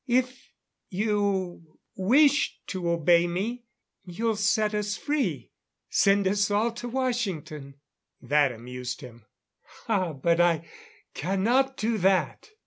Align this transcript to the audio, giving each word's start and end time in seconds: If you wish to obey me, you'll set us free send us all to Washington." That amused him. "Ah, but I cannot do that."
If 0.07 0.49
you 0.89 1.77
wish 1.95 2.59
to 2.65 2.89
obey 2.89 3.27
me, 3.27 3.65
you'll 4.03 4.35
set 4.35 4.73
us 4.73 4.97
free 4.97 5.51
send 5.91 6.27
us 6.27 6.49
all 6.49 6.71
to 6.71 6.87
Washington." 6.89 7.75
That 8.19 8.51
amused 8.51 9.01
him. 9.01 9.27
"Ah, 9.87 10.13
but 10.13 10.39
I 10.39 10.65
cannot 11.13 11.77
do 11.77 11.99
that." 11.99 12.49